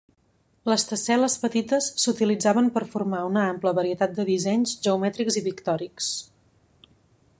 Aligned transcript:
Les 0.71 0.85
tessel·les 0.91 1.35
petites 1.43 1.89
s"utilitzaven 2.03 2.71
per 2.77 2.83
formar 2.95 3.19
una 3.27 3.45
ampla 3.51 3.75
varietat 3.81 4.17
de 4.21 4.27
dissenys 4.33 4.75
geomètrics 4.87 5.39
i 5.43 5.45
pictòrics. 5.51 6.11